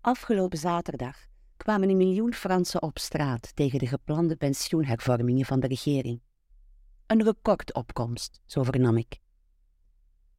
Afgelopen 0.00 0.58
zaterdag 0.58 1.26
kwamen 1.56 1.88
een 1.88 1.96
miljoen 1.96 2.34
Fransen 2.34 2.82
op 2.82 2.98
straat 2.98 3.56
tegen 3.56 3.78
de 3.78 3.86
geplande 3.86 4.36
pensioenhervormingen 4.36 5.44
van 5.44 5.60
de 5.60 5.66
regering. 5.66 6.20
Een 7.06 7.24
recordopkomst, 7.24 8.40
zo 8.44 8.62
vernam 8.62 8.96
ik. 8.96 9.18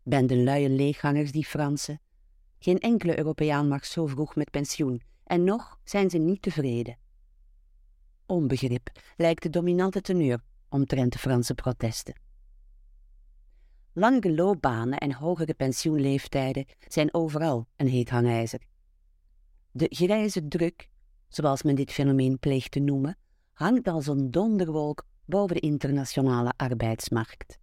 Ben 0.03 0.27
de 0.27 0.37
luie 0.37 0.69
leeghangers 0.69 1.31
die 1.31 1.45
Fransen. 1.45 2.01
Geen 2.59 2.79
enkele 2.79 3.17
Europeaan 3.17 3.67
mag 3.67 3.85
zo 3.85 4.07
vroeg 4.07 4.35
met 4.35 4.51
pensioen, 4.51 5.01
en 5.23 5.43
nog 5.43 5.79
zijn 5.83 6.09
ze 6.09 6.17
niet 6.17 6.41
tevreden. 6.41 6.97
Onbegrip 8.25 8.89
lijkt 9.17 9.43
de 9.43 9.49
dominante 9.49 10.01
teneur 10.01 10.43
omtrent 10.69 11.13
de 11.13 11.19
Franse 11.19 11.53
protesten. 11.53 12.21
Langere 13.93 14.33
loopbanen 14.33 14.97
en 14.97 15.13
hogere 15.13 15.53
pensioenleeftijden 15.53 16.65
zijn 16.87 17.13
overal 17.13 17.67
een 17.75 17.87
heet 17.87 18.09
hangijzer. 18.09 18.59
De 19.71 19.87
grijze 19.89 20.47
druk, 20.47 20.89
zoals 21.27 21.63
men 21.63 21.75
dit 21.75 21.91
fenomeen 21.91 22.39
pleegt 22.39 22.71
te 22.71 22.79
noemen, 22.79 23.17
hangt 23.53 23.87
als 23.87 24.07
een 24.07 24.31
donderwolk 24.31 25.07
boven 25.25 25.55
de 25.55 25.61
internationale 25.61 26.53
arbeidsmarkt. 26.55 27.59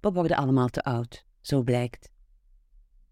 We 0.00 0.12
worden 0.12 0.36
allemaal 0.36 0.68
te 0.68 0.82
oud, 0.82 1.24
zo 1.40 1.62
blijkt. 1.62 2.10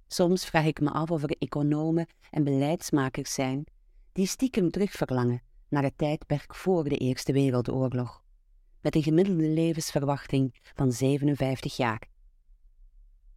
Soms 0.06 0.44
vraag 0.44 0.64
ik 0.64 0.80
me 0.80 0.90
af 0.90 1.10
of 1.10 1.22
er 1.22 1.36
economen 1.38 2.06
en 2.30 2.44
beleidsmakers 2.44 3.34
zijn 3.34 3.64
die 4.12 4.26
stiekem 4.26 4.70
terugverlangen 4.70 5.42
naar 5.68 5.82
het 5.82 5.98
tijdperk 5.98 6.54
voor 6.54 6.84
de 6.84 6.96
Eerste 6.96 7.32
Wereldoorlog, 7.32 8.24
met 8.80 8.94
een 8.94 9.02
gemiddelde 9.02 9.48
levensverwachting 9.48 10.54
van 10.74 10.92
57 10.92 11.76
jaar. 11.76 12.08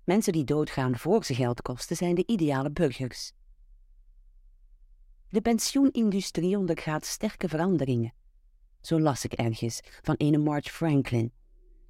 Mensen 0.04 0.34
die 0.34 0.44
doodgaan 0.44 0.98
voor 0.98 1.26
ze 1.26 1.36
geld 1.36 1.62
kosten 1.62 1.96
zijn 1.96 2.16
de 2.16 2.26
ideale 2.26 2.72
burgers. 2.72 3.34
De 5.34 5.42
pensioenindustrie 5.42 6.58
ondergaat 6.58 7.06
sterke 7.06 7.50
veranderingen. 7.50 8.14
Zo 8.82 9.00
las 9.00 9.24
ik 9.24 9.34
ergens 9.34 9.80
van 10.02 10.16
ene 10.16 10.38
Marge 10.38 10.70
Franklin, 10.70 11.32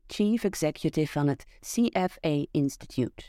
Chief 0.08 0.44
Executive 0.44 1.12
van 1.12 1.28
het 1.28 1.46
CFA 1.60 2.46
Institute, 2.52 3.24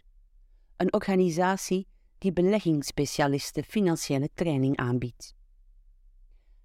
een 0.76 0.92
organisatie 0.92 1.86
die 2.18 2.32
beleggingsspecialisten 2.32 3.64
financiële 3.64 4.28
training 4.34 4.76
aanbiedt. 4.76 5.34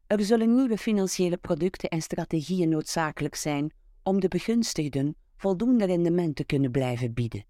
Er 0.08 0.24
zullen 0.24 0.56
nieuwe 0.56 0.78
financiële 0.78 1.38
producten 1.38 1.90
en 1.90 2.02
strategieën 2.02 2.70
noodzakelijk 2.70 3.36
zijn 3.36 3.74
om 4.04 4.20
de 4.20 4.28
begunstigden 4.28 5.16
voldoende 5.38 5.86
rendement 5.86 6.36
te 6.36 6.44
kunnen 6.44 6.72
blijven 6.72 7.14
bieden. 7.14 7.46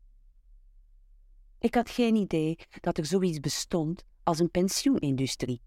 Ik 1.60 1.76
had 1.76 1.90
geen 1.90 2.16
idee 2.16 2.58
dat 2.82 2.98
er 2.98 3.06
zoiets 3.06 3.40
bestond 3.40 4.04
als 4.24 4.40
een 4.40 4.52
pensioenindustrie. 4.52 5.62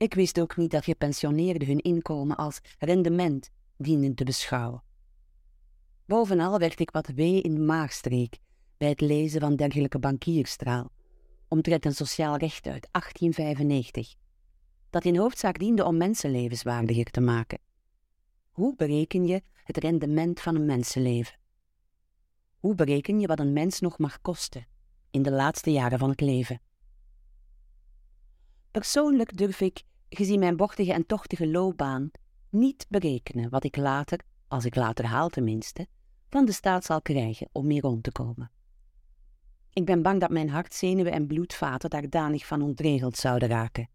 Ik 0.00 0.14
wist 0.14 0.40
ook 0.40 0.56
niet 0.56 0.70
dat 0.70 0.84
gepensioneerden 0.84 1.68
hun 1.68 1.78
inkomen 1.80 2.36
als 2.36 2.60
rendement 2.78 3.50
dienden 3.76 4.14
te 4.14 4.24
beschouwen. 4.24 4.82
Bovenal 6.06 6.58
werd 6.58 6.80
ik 6.80 6.90
wat 6.90 7.06
wee 7.06 7.40
in 7.40 7.54
de 7.54 7.60
maagstreek 7.60 8.38
bij 8.76 8.88
het 8.88 9.00
lezen 9.00 9.40
van 9.40 9.56
dergelijke 9.56 9.98
bankierstraal, 9.98 10.90
omtrent 11.48 11.84
een 11.84 11.94
sociaal 11.94 12.36
recht 12.36 12.66
uit 12.66 12.88
1895, 12.90 14.14
dat 14.90 15.04
in 15.04 15.16
hoofdzaak 15.16 15.58
diende 15.58 15.84
om 15.84 15.96
mensen 15.96 16.30
levenswaardiger 16.30 17.10
te 17.10 17.20
maken. 17.20 17.58
Hoe 18.50 18.76
bereken 18.76 19.26
je 19.26 19.42
het 19.64 19.76
rendement 19.76 20.40
van 20.40 20.54
een 20.54 20.66
mensenleven? 20.66 21.38
Hoe 22.58 22.74
bereken 22.74 23.20
je 23.20 23.26
wat 23.26 23.38
een 23.38 23.52
mens 23.52 23.80
nog 23.80 23.98
mag 23.98 24.20
kosten 24.20 24.66
in 25.10 25.22
de 25.22 25.32
laatste 25.32 25.72
jaren 25.72 25.98
van 25.98 26.10
het 26.10 26.20
leven? 26.20 26.60
Persoonlijk 28.70 29.36
durf 29.36 29.60
ik, 29.60 29.82
gezien 30.10 30.38
mijn 30.38 30.56
bochtige 30.56 30.92
en 30.92 31.06
tochtige 31.06 31.48
loopbaan, 31.48 32.10
niet 32.48 32.86
berekenen 32.88 33.50
wat 33.50 33.64
ik 33.64 33.76
later, 33.76 34.20
als 34.48 34.64
ik 34.64 34.74
later 34.74 35.04
haal 35.04 35.28
tenminste, 35.28 35.86
van 36.28 36.44
de 36.44 36.52
staat 36.52 36.84
zal 36.84 37.02
krijgen 37.02 37.48
om 37.52 37.66
mee 37.66 37.80
rond 37.80 38.02
te 38.02 38.12
komen. 38.12 38.50
Ik 39.72 39.84
ben 39.84 40.02
bang 40.02 40.20
dat 40.20 40.30
mijn 40.30 40.50
hartzenuwen 40.50 41.12
en 41.12 41.26
bloedvaten 41.26 41.90
daar 41.90 42.10
danig 42.10 42.46
van 42.46 42.62
ontregeld 42.62 43.16
zouden 43.16 43.48
raken. 43.48 43.88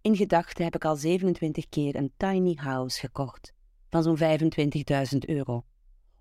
In 0.00 0.16
gedachten 0.16 0.64
heb 0.64 0.74
ik 0.74 0.84
al 0.84 0.96
27 0.96 1.68
keer 1.68 1.96
een 1.96 2.12
tiny 2.16 2.54
house 2.54 3.00
gekocht 3.00 3.52
van 3.90 4.02
zo'n 4.02 4.18
25.000 4.18 5.18
euro 5.18 5.64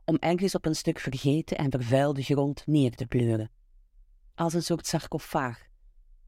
om 0.05 0.17
ergens 0.19 0.55
op 0.55 0.65
een 0.65 0.75
stuk 0.75 0.99
vergeten 0.99 1.57
en 1.57 1.71
vervuilde 1.71 2.23
grond 2.23 2.67
neer 2.67 2.95
te 2.95 3.07
pleuren. 3.07 3.51
Als 4.35 4.53
een 4.53 4.63
soort 4.63 4.87
sarcofaag, 4.87 5.67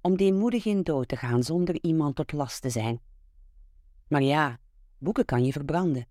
om 0.01 0.17
deemoedig 0.17 0.65
in 0.65 0.83
dood 0.83 1.07
te 1.07 1.15
gaan 1.15 1.43
zonder 1.43 1.77
iemand 1.81 2.15
tot 2.15 2.31
last 2.31 2.61
te 2.61 2.69
zijn. 2.69 3.01
Maar 4.07 4.23
ja, 4.23 4.59
boeken 4.97 5.25
kan 5.25 5.45
je 5.45 5.51
verbranden. 5.51 6.07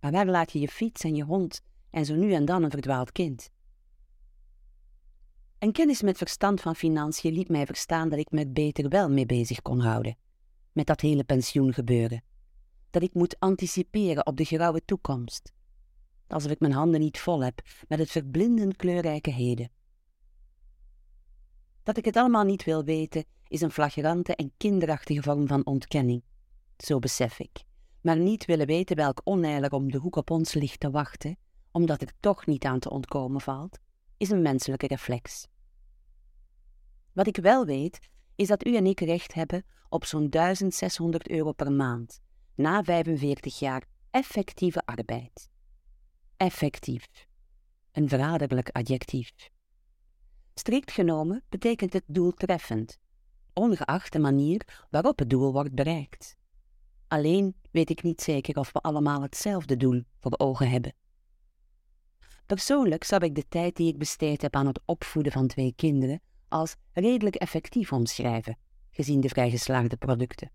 Maar 0.00 0.12
waar 0.12 0.26
laat 0.26 0.52
je 0.52 0.60
je 0.60 0.68
fiets 0.68 1.04
en 1.04 1.14
je 1.14 1.24
hond 1.24 1.62
en 1.90 2.04
zo 2.04 2.14
nu 2.14 2.32
en 2.32 2.44
dan 2.44 2.62
een 2.62 2.70
verdwaald 2.70 3.12
kind? 3.12 3.50
Een 5.58 5.72
kennis 5.72 6.02
met 6.02 6.16
verstand 6.16 6.60
van 6.60 6.76
financiën 6.76 7.32
liet 7.32 7.48
mij 7.48 7.66
verstaan 7.66 8.08
dat 8.08 8.18
ik 8.18 8.30
me 8.30 8.48
beter 8.48 8.88
wel 8.88 9.10
mee 9.10 9.26
bezig 9.26 9.62
kon 9.62 9.80
houden, 9.80 10.16
met 10.72 10.86
dat 10.86 11.00
hele 11.00 11.24
pensioengebeuren. 11.24 12.22
Dat 12.90 13.02
ik 13.02 13.14
moet 13.14 13.38
anticiperen 13.38 14.26
op 14.26 14.36
de 14.36 14.44
grauwe 14.44 14.84
toekomst, 14.84 15.52
alsof 16.26 16.50
ik 16.50 16.60
mijn 16.60 16.72
handen 16.72 17.00
niet 17.00 17.18
vol 17.18 17.44
heb 17.44 17.60
met 17.88 17.98
het 17.98 18.10
verblindend 18.10 18.76
kleurrijke 18.76 19.30
heden. 19.30 19.70
Dat 21.90 21.98
ik 21.98 22.04
het 22.04 22.16
allemaal 22.16 22.44
niet 22.44 22.64
wil 22.64 22.84
weten, 22.84 23.24
is 23.48 23.60
een 23.60 23.70
flagrante 23.70 24.36
en 24.36 24.52
kinderachtige 24.56 25.22
vorm 25.22 25.46
van 25.46 25.66
ontkenning. 25.66 26.22
Zo 26.76 26.98
besef 26.98 27.38
ik. 27.38 27.64
Maar 28.00 28.16
niet 28.16 28.44
willen 28.44 28.66
weten 28.66 28.96
welk 28.96 29.20
onheil 29.24 29.62
er 29.62 29.72
om 29.72 29.90
de 29.90 29.98
hoek 29.98 30.16
op 30.16 30.30
ons 30.30 30.54
ligt 30.54 30.80
te 30.80 30.90
wachten, 30.90 31.36
omdat 31.72 32.00
het 32.00 32.14
toch 32.20 32.46
niet 32.46 32.64
aan 32.64 32.78
te 32.78 32.90
ontkomen 32.90 33.40
valt, 33.40 33.78
is 34.16 34.30
een 34.30 34.42
menselijke 34.42 34.86
reflex. 34.86 35.46
Wat 37.12 37.26
ik 37.26 37.36
wel 37.36 37.64
weet, 37.64 37.98
is 38.36 38.48
dat 38.48 38.66
u 38.66 38.76
en 38.76 38.86
ik 38.86 39.00
recht 39.00 39.34
hebben 39.34 39.64
op 39.88 40.04
zo'n 40.04 40.30
1600 40.30 41.30
euro 41.30 41.52
per 41.52 41.72
maand, 41.72 42.20
na 42.54 42.82
45 42.84 43.58
jaar 43.58 43.84
effectieve 44.10 44.82
arbeid 44.84 45.50
effectief. 46.36 47.06
Een 47.92 48.08
verraderlijk 48.08 48.68
adjectief. 48.72 49.30
Strikt 50.60 50.92
genomen 50.92 51.42
betekent 51.48 51.92
het 51.92 52.04
doeltreffend, 52.06 52.98
ongeacht 53.52 54.12
de 54.12 54.18
manier 54.18 54.86
waarop 54.90 55.18
het 55.18 55.30
doel 55.30 55.52
wordt 55.52 55.74
bereikt. 55.74 56.36
Alleen 57.08 57.54
weet 57.70 57.90
ik 57.90 58.02
niet 58.02 58.22
zeker 58.22 58.58
of 58.58 58.72
we 58.72 58.80
allemaal 58.80 59.22
hetzelfde 59.22 59.76
doel 59.76 60.02
voor 60.18 60.34
ogen 60.36 60.70
hebben. 60.70 60.94
Persoonlijk 62.46 63.04
zou 63.04 63.24
ik 63.24 63.34
de 63.34 63.48
tijd 63.48 63.76
die 63.76 63.88
ik 63.88 63.98
besteed 63.98 64.42
heb 64.42 64.56
aan 64.56 64.66
het 64.66 64.80
opvoeden 64.84 65.32
van 65.32 65.46
twee 65.46 65.72
kinderen 65.76 66.20
als 66.48 66.76
redelijk 66.92 67.36
effectief 67.36 67.92
omschrijven, 67.92 68.58
gezien 68.90 69.20
de 69.20 69.28
vrijgeslaagde 69.28 69.96
producten. 69.96 70.50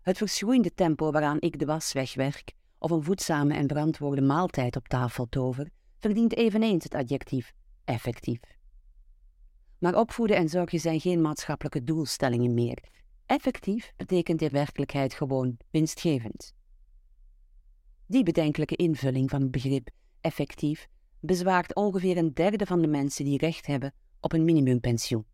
Het 0.00 0.16
verschroeiende 0.16 0.74
tempo 0.74 1.10
waaraan 1.10 1.40
ik 1.40 1.58
de 1.58 1.64
was 1.64 1.92
wegwerk 1.92 2.52
of 2.78 2.90
een 2.90 3.02
voedzame 3.02 3.54
en 3.54 3.68
verantwoorde 3.68 4.22
maaltijd 4.22 4.76
op 4.76 4.88
tafel 4.88 5.28
tover, 5.28 5.70
verdient 5.98 6.36
eveneens 6.36 6.84
het 6.84 6.94
adjectief 6.94 7.54
effectief. 7.86 8.40
Maar 9.78 9.94
opvoeden 9.94 10.36
en 10.36 10.48
zorgen 10.48 10.80
zijn 10.80 11.00
geen 11.00 11.20
maatschappelijke 11.20 11.84
doelstellingen 11.84 12.54
meer. 12.54 12.78
Effectief 13.26 13.92
betekent 13.96 14.42
in 14.42 14.50
werkelijkheid 14.50 15.14
gewoon 15.14 15.56
winstgevend. 15.70 16.54
Die 18.06 18.22
bedenkelijke 18.22 18.76
invulling 18.76 19.30
van 19.30 19.40
het 19.40 19.50
begrip 19.50 19.88
effectief 20.20 20.88
bezwaart 21.20 21.74
ongeveer 21.74 22.16
een 22.16 22.34
derde 22.34 22.66
van 22.66 22.80
de 22.80 22.86
mensen 22.86 23.24
die 23.24 23.38
recht 23.38 23.66
hebben 23.66 23.94
op 24.20 24.32
een 24.32 24.44
minimumpensioen. 24.44 25.26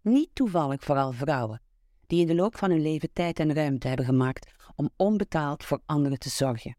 Niet 0.00 0.30
toevallig 0.32 0.82
vooral 0.82 1.12
vrouwen, 1.12 1.62
die 2.06 2.20
in 2.20 2.26
de 2.26 2.34
loop 2.34 2.56
van 2.56 2.70
hun 2.70 2.82
leven 2.82 3.12
tijd 3.12 3.38
en 3.38 3.54
ruimte 3.54 3.88
hebben 3.88 4.06
gemaakt 4.06 4.52
om 4.76 4.90
onbetaald 4.96 5.64
voor 5.64 5.80
anderen 5.86 6.18
te 6.18 6.28
zorgen. 6.28 6.76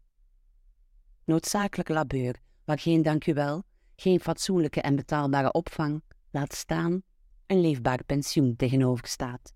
Noodzakelijk 1.24 1.88
labeur, 1.88 2.40
waar 2.64 2.78
geen 2.78 3.02
dankjewel, 3.02 3.64
geen 3.96 4.20
fatsoenlijke 4.20 4.80
en 4.80 4.96
betaalbare 4.96 5.52
opvang, 5.52 6.02
laat 6.30 6.54
staan 6.54 7.02
een 7.46 7.60
leefbaar 7.60 8.04
pensioen 8.04 8.56
tegenover 8.56 9.06
staat. 9.06 9.54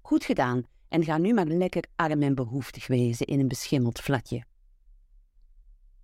Goed 0.00 0.24
gedaan 0.24 0.62
en 0.88 1.04
ga 1.04 1.18
nu 1.18 1.34
maar 1.34 1.46
lekker 1.46 1.84
arm 1.96 2.22
en 2.22 2.34
behoeftig 2.34 2.86
wezen 2.86 3.26
in 3.26 3.40
een 3.40 3.48
beschimmeld 3.48 4.00
flatje. 4.00 4.44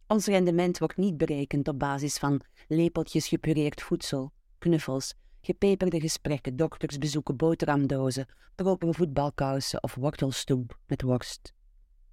Ons 0.06 0.26
rendement 0.26 0.78
wordt 0.78 0.96
niet 0.96 1.16
berekend 1.16 1.68
op 1.68 1.78
basis 1.78 2.18
van 2.18 2.40
lepeltjes 2.68 3.28
gepureerd 3.28 3.82
voedsel, 3.82 4.32
knuffels 4.58 5.14
gepeperde 5.40 6.00
gesprekken, 6.00 6.56
doktersbezoeken, 6.56 7.36
boterhamdozen, 7.36 8.26
propere 8.54 8.94
voetbalkousen 8.94 9.82
of 9.82 9.94
wortelstoep 9.94 10.78
met 10.86 11.02
worst. 11.02 11.54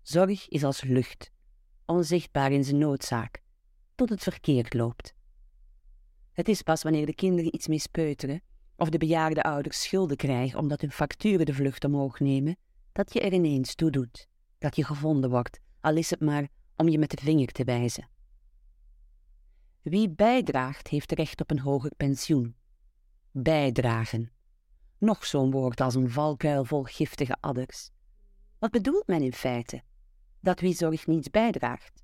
Zorg 0.02 0.48
is 0.48 0.64
als 0.64 0.82
lucht, 0.82 1.32
onzichtbaar 1.86 2.52
in 2.52 2.64
zijn 2.64 2.78
noodzaak, 2.78 3.42
tot 3.96 4.10
het 4.10 4.24
verkeerd 4.24 4.74
loopt. 4.74 5.14
Het 6.40 6.48
is 6.48 6.62
pas 6.62 6.84
wanneer 6.84 7.06
de 7.06 7.16
kinderen 7.16 7.56
iets 7.56 7.68
mispeuteren 7.68 8.42
of 8.76 8.90
de 8.90 8.98
bejaarde 8.98 9.44
ouders 9.44 9.82
schulden 9.82 10.18
krijgen 10.18 10.60
omdat 10.60 10.82
hun 10.82 10.92
facturen 10.92 11.46
de 11.46 11.54
vlucht 11.54 11.84
omhoog 11.84 12.20
nemen, 12.20 12.58
dat 12.92 13.14
je 13.14 13.22
er 13.22 13.34
ineens 13.34 13.76
toe 13.76 13.92
doet, 13.92 14.28
dat 14.58 14.76
je 14.76 14.84
gevonden 14.84 15.30
wordt, 15.30 15.60
al 15.82 15.96
is 15.96 16.10
het 16.10 16.20
maar 16.20 16.48
om 16.76 16.90
je 16.90 17.00
met 17.00 17.10
de 17.10 17.18
vinger 17.22 17.48
te 17.48 17.64
wijzen. 17.64 18.10
Wie 19.82 20.10
bijdraagt, 20.10 20.88
heeft 20.88 21.12
recht 21.12 21.42
op 21.42 21.52
een 21.52 21.60
hoger 21.60 21.92
pensioen. 21.98 22.56
Bijdragen. 23.32 24.32
Nog 24.98 25.26
zo'n 25.26 25.52
woord 25.52 25.82
als 25.82 25.96
een 25.96 26.10
valkuil 26.10 26.66
vol 26.66 26.84
giftige 26.84 27.36
adders. 27.40 27.92
Wat 28.60 28.72
bedoelt 28.72 29.08
men 29.08 29.22
in 29.22 29.34
feite? 29.34 29.82
Dat 30.40 30.60
wie 30.60 30.74
zorgt 30.74 31.08
niets 31.08 31.30
bijdraagt. 31.30 32.04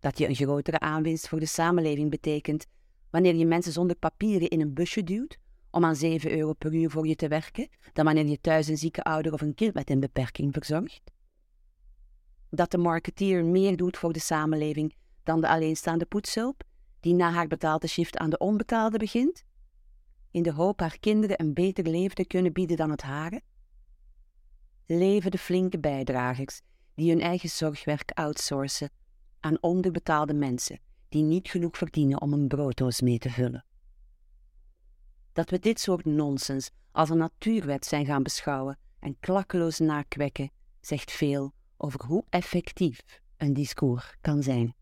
Dat 0.00 0.18
je 0.18 0.28
een 0.28 0.34
grotere 0.34 0.78
aanwinst 0.78 1.28
voor 1.28 1.40
de 1.40 1.46
samenleving 1.46 2.10
betekent 2.10 2.66
wanneer 3.12 3.34
je 3.34 3.46
mensen 3.46 3.72
zonder 3.72 3.96
papieren 3.96 4.48
in 4.48 4.60
een 4.60 4.74
busje 4.74 5.02
duwt 5.02 5.38
om 5.70 5.84
aan 5.84 5.96
7 5.96 6.38
euro 6.38 6.52
per 6.52 6.74
uur 6.74 6.90
voor 6.90 7.06
je 7.06 7.14
te 7.14 7.28
werken, 7.28 7.68
dan 7.92 8.04
wanneer 8.04 8.26
je 8.26 8.40
thuis 8.40 8.68
een 8.68 8.78
zieke 8.78 9.02
ouder 9.02 9.32
of 9.32 9.40
een 9.40 9.54
kind 9.54 9.74
met 9.74 9.90
een 9.90 10.00
beperking 10.00 10.52
verzorgt? 10.52 11.10
Dat 12.50 12.70
de 12.70 12.78
marketeer 12.78 13.44
meer 13.44 13.76
doet 13.76 13.96
voor 13.96 14.12
de 14.12 14.20
samenleving 14.20 14.94
dan 15.22 15.40
de 15.40 15.48
alleenstaande 15.48 16.06
poetshulp, 16.06 16.62
die 17.00 17.14
na 17.14 17.30
haar 17.30 17.46
betaalde 17.46 17.86
shift 17.86 18.16
aan 18.16 18.30
de 18.30 18.38
onbetaalde 18.38 18.98
begint? 18.98 19.44
In 20.30 20.42
de 20.42 20.52
hoop 20.52 20.80
haar 20.80 20.98
kinderen 20.98 21.40
een 21.40 21.54
beter 21.54 21.88
leven 21.88 22.14
te 22.14 22.26
kunnen 22.26 22.52
bieden 22.52 22.76
dan 22.76 22.90
het 22.90 23.02
hare? 23.02 23.42
Leven 24.86 25.30
de 25.30 25.38
flinke 25.38 25.78
bijdragers 25.78 26.60
die 26.94 27.10
hun 27.10 27.20
eigen 27.20 27.48
zorgwerk 27.48 28.10
outsourcen 28.10 28.90
aan 29.40 29.62
onderbetaalde 29.62 30.34
mensen 30.34 30.80
die 31.12 31.22
niet 31.22 31.48
genoeg 31.48 31.76
verdienen 31.76 32.20
om 32.20 32.32
een 32.32 32.48
brooddoos 32.48 33.00
mee 33.00 33.18
te 33.18 33.30
vullen. 33.30 33.64
Dat 35.32 35.50
we 35.50 35.58
dit 35.58 35.80
soort 35.80 36.04
nonsens 36.04 36.70
als 36.92 37.10
een 37.10 37.18
natuurwet 37.18 37.84
zijn 37.84 38.06
gaan 38.06 38.22
beschouwen 38.22 38.78
en 38.98 39.16
klakkeloos 39.20 39.78
nakwekken, 39.78 40.50
zegt 40.80 41.10
veel 41.10 41.52
over 41.76 42.04
hoe 42.04 42.24
effectief 42.28 43.20
een 43.36 43.52
discours 43.52 44.14
kan 44.20 44.42
zijn. 44.42 44.74